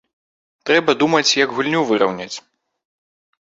[0.69, 2.33] Трэба думаць, як гульню выраўняць.